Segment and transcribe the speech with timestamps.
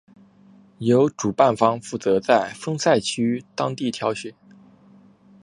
[0.79, 4.33] 由主办方负责在分赛区当地挑选。